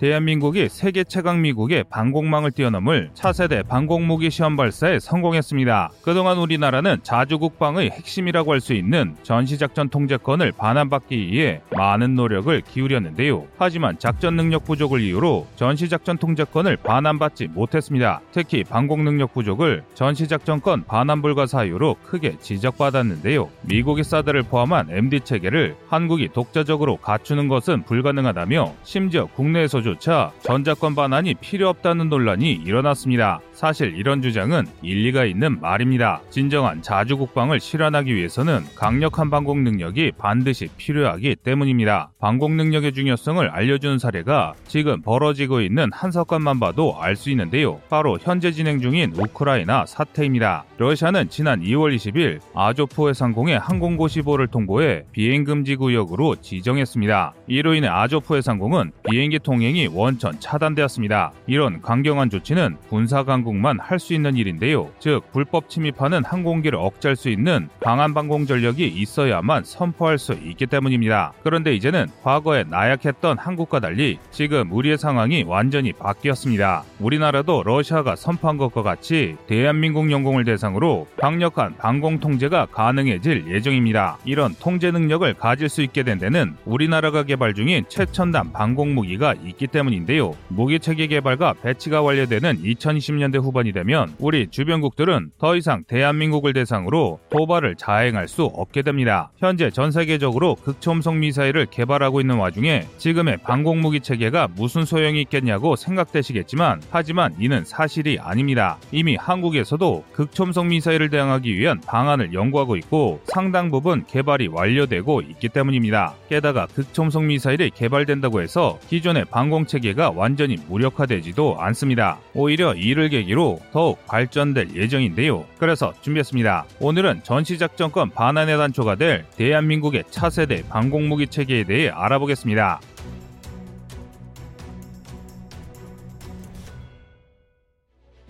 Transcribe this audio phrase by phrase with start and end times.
[0.00, 5.90] 대한민국이 세계 최강 미국의 방공망을 뛰어넘을 차세대 방공무기 시험 발사에 성공했습니다.
[6.00, 13.46] 그동안 우리나라는 자주국방의 핵심이라고 할 수 있는 전시작전 통제권을 반환받기 위해 많은 노력을 기울였는데요.
[13.58, 18.22] 하지만 작전 능력 부족을 이유로 전시작전 통제권을 반환받지 못했습니다.
[18.32, 23.50] 특히 방공 능력 부족을 전시작전권 반환 불가 사유로 크게 지적받았는데요.
[23.62, 31.34] 미국의 사드를 포함한 MD 체계를 한국이 독자적으로 갖추는 것은 불가능하다며 심지어 국내에서 조차 전자권 반환이
[31.34, 33.40] 필요 없다는 논란이 일어났습니다.
[33.52, 36.20] 사실 이런 주장은 일리가 있는 말입니다.
[36.30, 42.10] 진정한 자주 국방을 실현하기 위해서는 강력한 방공 능력이 반드시 필요하기 때문입니다.
[42.20, 47.80] 방공 능력의 중요성을 알려주는 사례가 지금 벌어지고 있는 한석관만 봐도 알 수 있는데요.
[47.90, 50.64] 바로 현재 진행 중인 우크라이나 사태입니다.
[50.78, 57.34] 러시아는 지난 2월 20일 아조프 해상공의 항공고 15를 통보해 비행 금지 구역으로 지정했습니다.
[57.46, 61.32] 이로 인해 아조프 해상공은 비행기 통행이 원천 차단되었습니다.
[61.46, 64.90] 이런 강경한 조치는 군사 강국만 할 수 있는 일인데요.
[64.98, 71.34] 즉 불법 침입하는 항공기를 억제할 수 있는 강한 방공 전력이 있어야만 선포할 수 있기 때문입니다.
[71.44, 76.84] 그런데 이제는 과거에 나약했던 한국과 달리 지금 우리의 상황이 완전히 바뀌었습니다.
[76.98, 84.16] 우리나라도 러시아가 선포한 것과 같이 대한민국 영공을 대상으로 강력한 방공 통제가 가능해질 예정입니다.
[84.24, 89.66] 이런 통제 능력을 가질 수 있게 된 데는 우리나라가 개발 중인 최첨단 방공 무기가 있기
[89.70, 90.34] 때문인데요.
[90.48, 97.76] 무기 체계 개발과 배치가 완료되는 2020년대 후반이 되면 우리 주변국들은 더 이상 대한민국을 대상으로 도발을
[97.76, 99.30] 자행할 수 없게 됩니다.
[99.38, 105.76] 현재 전 세계적으로 극초음속 미사일을 개발하고 있는 와중에 지금의 방공 무기 체계가 무슨 소용이 있겠냐고
[105.76, 108.78] 생각되시겠지만 하지만 이는 사실이 아닙니다.
[108.92, 116.14] 이미 한국에서도 극초음속 미사일을 대응하기 위한 방안을 연구하고 있고 상당 부분 개발이 완료되고 있기 때문입니다.
[116.28, 122.18] 게다가 극초음속 미사일이 개발된다고 해서 기존의 방공 체계가 완전히 무력화되지도 않습니다.
[122.34, 125.46] 오히려 이를 계기로 더욱 발전될 예정인데요.
[125.58, 126.66] 그래서 준비했습니다.
[126.80, 132.80] 오늘은 전시작전권 반환의 단초가 될 대한민국의 차세대 방공무기 체계에 대해 알아보겠습니다.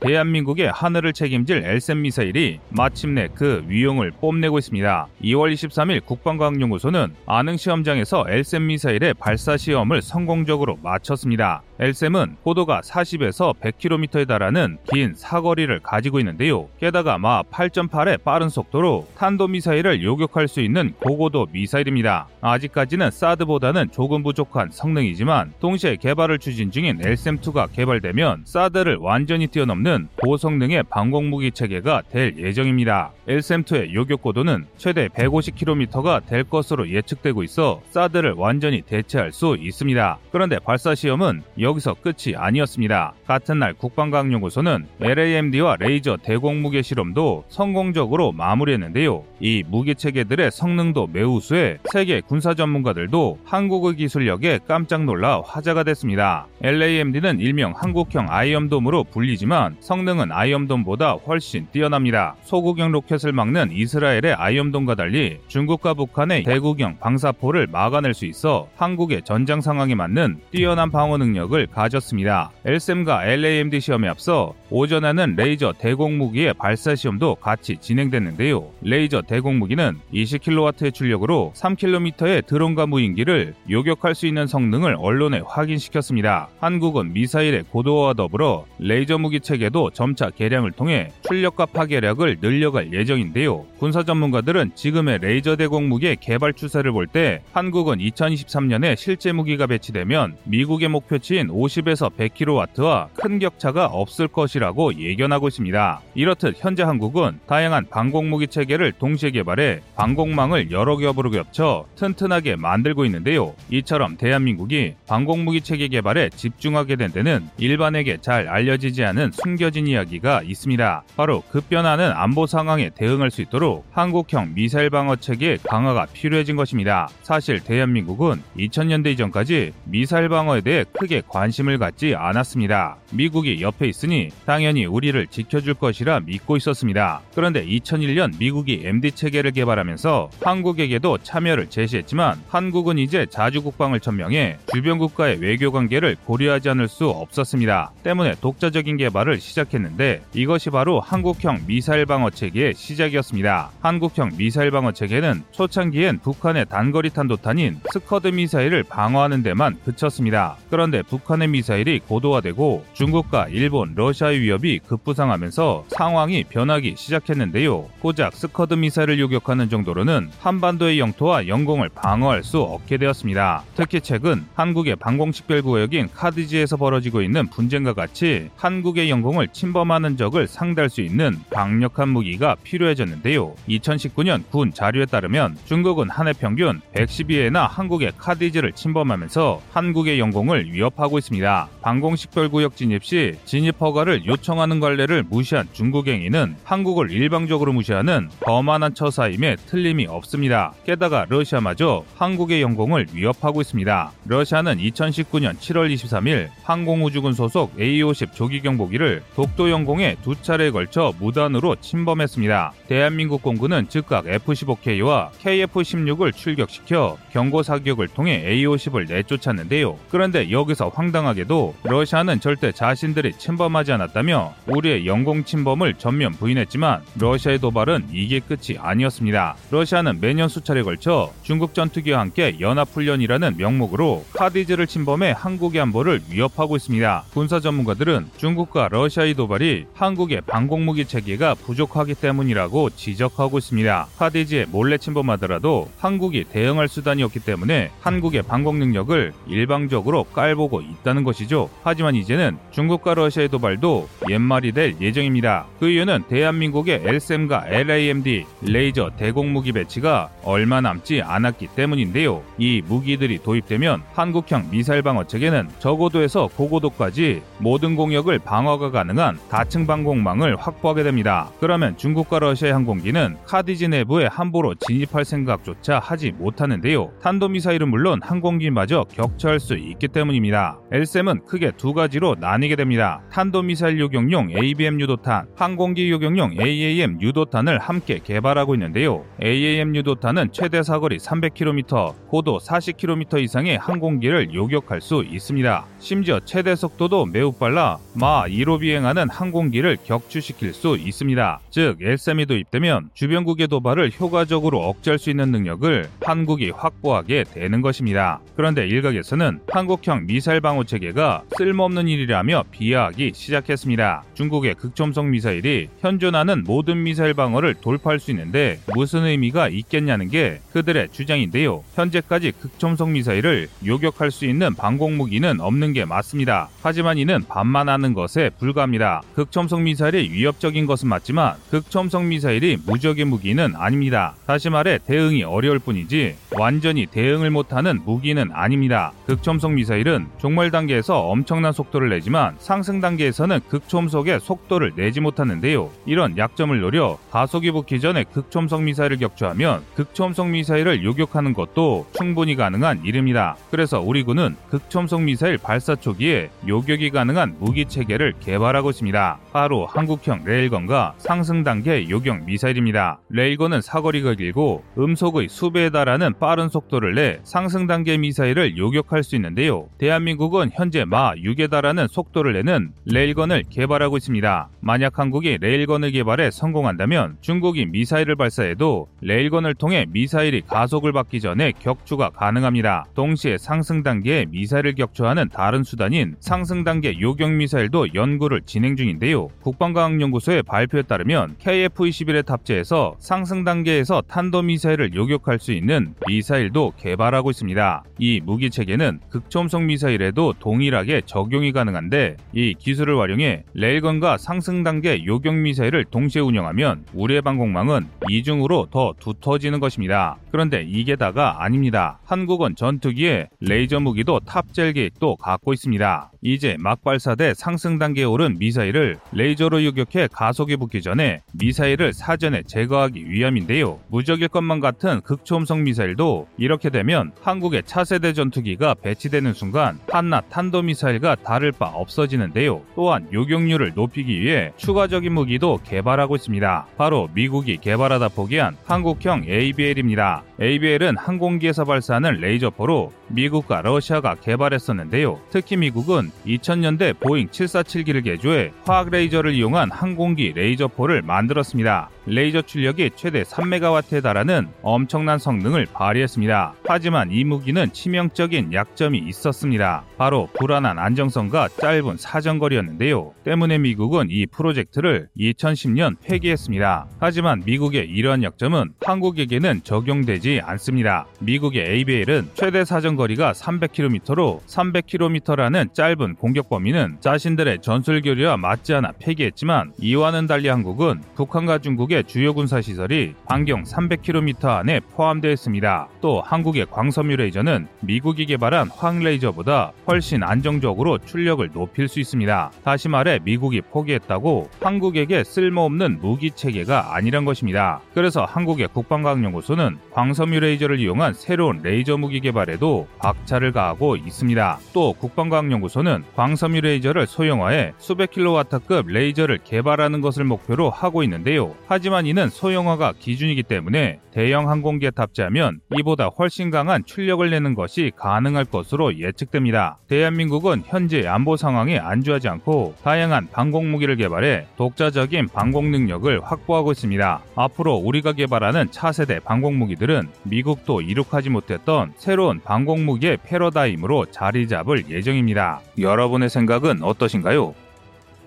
[0.00, 5.08] 대한민국의 하늘을 책임질 엘센 미사일이 마침내 그 위용을 뽐내고 있습니다.
[5.22, 11.62] 2월 23일 국방과학연구소는 아능 시험장에서 엘센 미사일의 발사 시험을 성공적으로 마쳤습니다.
[11.82, 16.68] 엘셈은 고도가 40에서 100km에 달하는 긴 사거리를 가지고 있는데요.
[16.78, 22.28] 게다가 마 8.8의 빠른 속도로 탄도미사일을 요격할 수 있는 고고도 미사일입니다.
[22.42, 30.82] 아직까지는 사드보다는 조금 부족한 성능이지만 동시에 개발을 추진 중인 엘셈2가 개발되면 사드를 완전히 뛰어넘는 고성능의
[30.90, 33.12] 방공무기 체계가 될 예정입니다.
[33.26, 40.18] 엘셈2의 요격 고도는 최대 150km가 될 것으로 예측되고 있어 사드를 완전히 대체할 수 있습니다.
[40.30, 43.14] 그런데 발사 시험은 여 기서 끝이 아니었습니다.
[43.26, 49.24] 같은 날 국방과학연구소는 LAMD와 레이저 대공무게 실험도 성공적으로 마무리했는데요.
[49.40, 56.46] 이 무기 체계들의 성능도 매우 우수해 세계 군사 전문가들도 한국의 기술력에 깜짝 놀라 화제가 됐습니다.
[56.62, 62.36] LAMD는 일명 한국형 아이엄돔으로 불리지만 성능은 아이엄돔보다 훨씬 뛰어납니다.
[62.42, 69.60] 소국형 로켓을 막는 이스라엘의 아이언돔과 달리 중국과 북한의 대구경 방사포를 막아낼 수 있어 한국의 전장
[69.60, 72.50] 상황에 맞는 뛰어난 방어 능력을 가졌습니다.
[72.64, 78.70] L-SAM과 LAMD 시험에 앞서 오전에는 레이저 대공무기의 발사 시험도 같이 진행됐는데요.
[78.82, 86.48] 레이저 대공무기는 20kW의 출력으로 3km의 드론과 무인기를 요격할 수 있는 성능을 언론에 확인시켰습니다.
[86.60, 93.66] 한국은 미사일의 고도화와 더불어 레이저 무기 체계도 점차 개량을 통해 출력과 파괴력을 늘려갈 예정인데요.
[93.78, 100.36] 군사 전문가들은 지금의 레이저 대공 무기의 개발 추세를 볼 때 한국은 2023년에 실제 무기가 배치되면
[100.44, 106.00] 미국의 목표치인 50에서 100kW와 큰 격차가 없을 것이라고 예견하고 있습니다.
[106.14, 113.54] 이렇듯 현재 한국은 다양한 방공무기 체계를 동시에 개발해 방공망을 여러 겹으로 겹쳐 튼튼하게 만들고 있는데요.
[113.70, 121.02] 이처럼 대한민국이 방공무기 체계 개발에 집중하게 된 데는 일반에게 잘 알려지지 않은 숨겨진 이야기가 있습니다.
[121.16, 127.08] 바로 급변하는 안보 상황에 대응할 수 있도록 한국형 미사일 방어 체계 강화가 필요해진 것입니다.
[127.22, 132.96] 사실 대한민국은 2000년대 이전까지 미사일 방어에 대해 크게 관심을 갖지 않았습니다.
[133.12, 137.20] 미국이 옆에 있으니 당연히 우리를 지켜줄 것이라 믿고 있었습니다.
[137.34, 145.38] 그런데 2001년 미국이 MD 체계를 개발하면서 한국에게도 참여를 제시했지만 한국은 이제 자주국방을 천명해 주변 국가의
[145.40, 147.92] 외교 관계를 고려하지 않을 수 없었습니다.
[148.02, 153.70] 때문에 독자적인 개발을 시작했는데 이것이 바로 한국형 미사일 방어 체계의 시작이었습니다.
[153.80, 160.56] 한국형 미사일 방어 체계는 초창기엔 북한의 단거리 탄도탄인 스커드 미사일을 방어하는 데만 그쳤습니다.
[160.70, 167.88] 그런데 북 북한의 미사일이 고도화되고 중국과 일본, 러시아의 위협이 급부상하면서 상황이 변하기 시작했는데요.
[168.00, 173.64] 고작 스커드 미사일을 요격하는 정도로는 한반도의 영토와 영공을 방어할 수 없게 되었습니다.
[173.74, 181.00] 특히 최근 한국의 방공식별구역인 KADIZ에서 벌어지고 있는 분쟁과 같이 한국의 영공을 침범하는 적을 상대할 수
[181.00, 183.54] 있는 강력한 무기가 필요해졌는데요.
[183.68, 190.94] 2019년 군 자료에 따르면 중국은 한 해 평균 112회나 한국의 카디지를 침범하면서 한국의 영공을 위협
[191.10, 191.68] 하고 있습니다.
[191.82, 199.56] 방공식별구역 진입 시 진입 허가를 요청하는 관례를 무시한 중국 행위는 한국을 일방적으로 무시하는 거만한 처사임에
[199.66, 200.72] 틀림이 없습니다.
[200.84, 204.12] 게다가 러시아마저 한국의 영공을 위협하고 있습니다.
[204.24, 212.72] 러시아는 2019년 7월 23일 항공우주군 소속 A-50 조기경보기를 독도 영공에 두 차례에 걸쳐 무단으로 침범했습니다.
[212.86, 219.98] 대한민국 공군은 즉각 F-15K와 KF-16을 출격시켜 경고 사격을 통해 A-50을 내쫓았는데요.
[220.10, 228.08] 그런데 여기서 황당하게도 러시아는 절대 자신들이 침범하지 않았다며 우리의 영공 침범을 전면 부인했지만 러시아의 도발은
[228.12, 229.56] 이게 끝이 아니었습니다.
[229.70, 237.24] 러시아는 매년 수차례 걸쳐 중국 전투기와 함께 연합훈련이라는 명목으로 KADIZ를 침범해 한국의 안보를 위협하고 있습니다.
[237.32, 244.08] 군사 전문가들은 중국과 러시아의 도발이 한국의 방공무기 체계가 부족하기 때문이라고 지적하고 있습니다.
[244.18, 251.70] KADIZ에 몰래 침범하더라도 한국이 대응할 수단이 없기 때문에 한국의 방공 능력을 일방적으로 깔보고 있다는 것이죠.
[251.82, 255.66] 하지만 이제는 중국과 러시아의 도발도 옛말이 될 예정입니다.
[255.78, 262.42] 그 이유는 대한민국의 L-SAM과 LAMD 레이저 대공 무기 배치가 얼마 남지 않았기 때문인데요.
[262.58, 270.56] 이 무기들이 도입되면 한국형 미사일 방어 체계는 저고도에서 고고도까지 모든 공역을 방어가 가능한 다층 방공망을
[270.56, 271.50] 확보하게 됩니다.
[271.60, 277.12] 그러면 중국과 러시아의 항공기는 카디지 내부에 함부로 진입할 생각조차 하지 못하는데요.
[277.22, 280.79] 탄도미사일은 물론 항공기마저 격추할 수 있기 때문입니다.
[280.92, 283.22] LSM은 크게 두 가지로 나뉘게 됩니다.
[283.30, 289.24] 탄도미사일 요격용 ABM 유도탄, 항공기 요격용 AAM 유도탄을 함께 개발하고 있는데요.
[289.42, 295.86] AAM 유도탄은 최대 사거리 300km, 고도 40km 이상의 항공기를 요격할 수 있습니다.
[295.98, 301.60] 심지어 최대 속도도 매우 빨라 마 2로 비행하는 항공기를 격추시킬 수 있습니다.
[301.70, 308.40] 즉, LSM이 도입되면 주변국의 도발을 효과적으로 억제할 수 있는 능력을 한국이 확보하게 되는 것입니다.
[308.56, 314.24] 그런데 일각에서는 한국형 미사일 방어 체계가 쓸모없는 일이라며 비하하기 시작했습니다.
[314.34, 321.08] 중국의 극초음속 미사일이 현존하는 모든 미사일 방어를 돌파할 수 있는데 무슨 의미가 있겠냐는 게 그들의
[321.12, 321.82] 주장인데요.
[321.94, 326.68] 현재까지 극초음속 미사일을 요격할 수 있는 방공 무기는 없는 게 맞습니다.
[326.82, 329.22] 하지만 이는 반만하는 것에 불과합니다.
[329.34, 334.34] 극초음속 미사일이 위협적인 것은 맞지만 극초음속 미사일이 무적의 무기는 아닙니다.
[334.46, 339.12] 다시 말해 대응이 어려울 뿐이지 완전히 대응을 못하는 무기는 아닙니다.
[339.26, 345.88] 극초음속 미사일은 종말 단계에서 엄청난 속도를 내지만 상승 단계에서는 극초음속의 속도를 내지 못하는데요.
[346.04, 353.04] 이런 약점을 노려 가속이 붙기 전에 극초음속 미사일을 격추하면 극초음속 미사일을 요격하는 것도 충분히 가능한
[353.04, 353.56] 일입니다.
[353.70, 359.38] 그래서 우리 군은 극초음속 미사일 발사 초기에 요격이 가능한 무기 체계를 개발하고 있습니다.
[359.52, 363.20] 바로 한국형 레일건과 상승 단계 요격 미사일입니다.
[363.30, 369.86] 레일건은 사거리가 길고 음속의 수배에 달하는 빠른 속도를 내 상승 단계 미사일을 요격할 수 있는데요.
[369.98, 374.70] 대한민국 은 현재 마하 6에 달하는 속도를 내는 레일건을 개발하고 있습니다.
[374.80, 382.30] 만약 한국이 레일건을 개발해 성공한다면 중국이 미사일을 발사해도 레일건을 통해 미사일이 가속을 받기 전에 격추가
[382.30, 383.04] 가능합니다.
[383.14, 389.48] 동시에 상승 단계의 미사일을 격추하는 다른 수단인 상승 단계 요격 미사일도 연구를 진행 중인데요.
[389.60, 398.04] 국방과학연구소의 발표에 따르면 KF-21에 탑재해서 상승 단계에서 탄도 미사일을 요격할 수 있는 미사일도 개발하고 있습니다.
[398.18, 405.24] 이 무기 체계는 극초음속 미사일에 도 동일하게 적용이 가능한데 이 기술을 활용해 레일건과 상승 단계
[405.24, 410.36] 요격 미사일을 동시에 운영하면 우리의 방공망은 이중으로 더 두터워지는 것입니다.
[410.50, 412.18] 그런데 이게 다가 아닙니다.
[412.24, 416.30] 한국은 전투기에 레이저 무기도 탑재할 계획도 갖고 있습니다.
[416.42, 423.30] 이제 막 발사돼 상승 단계에 오른 미사일을 레이저로 요격해 가속이 붙기 전에 미사일을 사전에 제거하기
[423.30, 424.00] 위함인데요.
[424.08, 431.72] 무적일 것만 같은 극초음속 미사일도 이렇게 되면 한국의 차세대 전투기가 배치되는 순간 한낱 탄도미사일과 다를
[431.72, 432.82] 바 없어지는데요.
[432.94, 436.86] 또한 요격률을 높이기 위해 추가적인 무기도 개발하고 있습니다.
[436.98, 440.42] 바로 미국이 개발하다 포기한 한국형 ABL입니다.
[440.60, 445.40] ABL은 항공기에서 발사하는 레이저포로 미국과 러시아가 개발했었는데요.
[445.50, 452.10] 특히 미국은 2000년대 보잉 747기를 개조해 화학 레이저를 이용한 항공기 레이저포를 만들었습니다.
[452.26, 456.74] 레이저 출력이 최대 3메가와트에 달하는 엄청난 성능을 발휘했습니다.
[456.86, 460.04] 하지만 이 무기는 치명적인 약점이 있었습니다.
[460.18, 463.32] 바로 불안한 안정성과 짧은 사정거리였는데요.
[463.44, 467.08] 때문에 미국은 이 프로젝트를 2010년 폐기했습니다.
[467.18, 471.26] 하지만 미국의 이러한 약점은 한국에게는 적용되지 않습니다.
[471.38, 479.92] 미국의 ABL은 최대 사정거리가 300km로 300km라는 짧은 공격 범위는 자신들의 전술 교리와 맞지 않아 폐기했지만
[479.98, 486.08] 이와는 달리 한국은 북한과 중국의 주요 군사 시설이 반경 300km 안에 포함되어 있습니다.
[486.22, 492.72] 또 한국의 광섬유 레이저는 미국이 개발한 화학 레이저보다 훨씬 안정적으로 출력을 높일 수 있습니다.
[492.82, 498.00] 다시 말해 미국이 포기했다고 한국에게 쓸모없는 무기 체계가 아니란 것입니다.
[498.14, 504.78] 그래서 한국의 국방과학연구소는 광섬유 레이저를 이용한 새로운 레이저 무기 개발에도 박차를 가하고 있습니다.
[504.94, 511.74] 또 국방과학연구소는 광섬유 레이저를 소형화해 수백 킬로와트급 레이저를 개발하는 것을 목표로 하고 있는데요.
[511.86, 518.64] 하지만 이는 소형화가 기준이기 때문에 대형 항공기에 탑재하면 이보다 훨씬 강한 출력을 내는 것이 가능할
[518.64, 519.98] 것으로 예측됩니다.
[520.08, 527.42] 대한민국은 현재 안보 상황이 안주하지 않고 다양한 방공 무기를 개발해 독자적인 방공 능력을 확보하고 있습니다.
[527.56, 535.08] 앞으로 우리가 개발하는 차세대 방공 무기들은 미국도 이룩하지 못했던 새로운 방공 무기의 패러다임으로 자리 잡을
[535.08, 535.80] 예정입니다.
[535.98, 537.74] 여러분의 생각은 어떠신가요?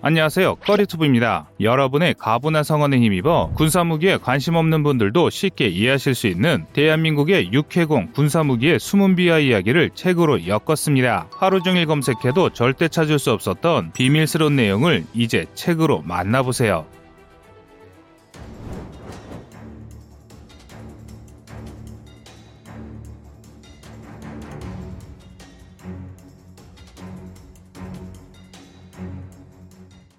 [0.06, 0.56] 안녕하세요.
[0.56, 1.46] 꺼리투브입니다.
[1.60, 8.80] 여러분의 가분한 성원에 힘입어 군사무기에 관심 없는 분들도 쉽게 이해하실 수 있는 대한민국의 육해공 군사무기의
[8.80, 11.28] 숨은 비하 이야기를 책으로 엮었습니다.
[11.32, 16.84] 하루 종일 검색해도 절대 찾을 수 없었던 비밀스러운 내용을 이제 책으로 만나보세요.